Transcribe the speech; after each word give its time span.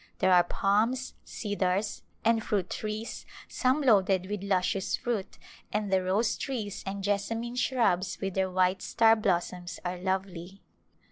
There 0.17 0.33
are 0.33 0.43
palms, 0.43 1.13
cedars, 1.23 2.01
and 2.25 2.43
fruit 2.43 2.71
trees, 2.71 3.23
some 3.47 3.83
loaded 3.83 4.25
with 4.31 4.41
luscious 4.43 4.95
fruit, 4.97 5.37
and 5.71 5.93
the 5.93 6.01
rose 6.01 6.39
trees 6.39 6.81
and 6.87 7.03
jessamine 7.03 7.53
shrubs 7.55 8.17
with 8.19 8.33
their 8.33 8.49
white 8.49 8.81
star 8.81 9.15
blossoms 9.15 9.79
are 9.85 9.99
lovely. 9.99 10.63